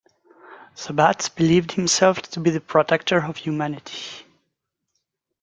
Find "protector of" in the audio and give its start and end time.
2.59-3.37